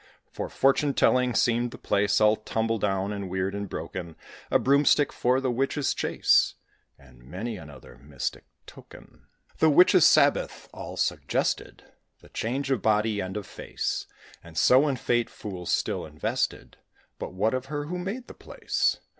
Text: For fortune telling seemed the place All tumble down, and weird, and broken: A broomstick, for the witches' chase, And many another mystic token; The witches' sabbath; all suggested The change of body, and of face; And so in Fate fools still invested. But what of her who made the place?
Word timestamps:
For 0.31 0.49
fortune 0.49 0.95
telling 0.95 1.35
seemed 1.35 1.69
the 1.69 1.77
place 1.77 2.19
All 2.19 2.35
tumble 2.37 2.79
down, 2.79 3.13
and 3.13 3.29
weird, 3.29 3.53
and 3.53 3.69
broken: 3.69 4.15
A 4.49 4.57
broomstick, 4.57 5.13
for 5.13 5.39
the 5.39 5.51
witches' 5.51 5.93
chase, 5.93 6.55
And 6.97 7.23
many 7.23 7.55
another 7.55 7.99
mystic 7.99 8.45
token; 8.65 9.27
The 9.59 9.69
witches' 9.69 10.07
sabbath; 10.07 10.67
all 10.73 10.97
suggested 10.97 11.83
The 12.19 12.29
change 12.29 12.71
of 12.71 12.81
body, 12.81 13.19
and 13.19 13.37
of 13.37 13.45
face; 13.45 14.07
And 14.43 14.57
so 14.57 14.87
in 14.87 14.95
Fate 14.95 15.29
fools 15.29 15.71
still 15.71 16.07
invested. 16.07 16.77
But 17.19 17.35
what 17.35 17.53
of 17.53 17.67
her 17.67 17.83
who 17.85 17.99
made 17.99 18.27
the 18.27 18.33
place? 18.33 19.01